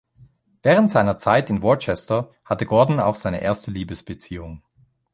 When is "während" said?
0.63-0.89